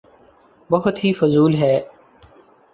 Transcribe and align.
بہت 0.69 1.03
ہی 1.03 1.13
فضول 1.13 1.55
ہے۔ 1.55 1.75